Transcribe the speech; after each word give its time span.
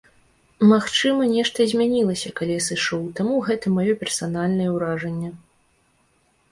Магчыма, 0.71 1.27
нешта 1.33 1.67
змянілася, 1.73 2.31
калі 2.39 2.57
я 2.59 2.63
сышоў, 2.69 3.03
таму 3.21 3.35
гэта 3.49 3.65
маё 3.77 3.93
персанальнае 4.01 4.69
ўражанне. 4.79 5.29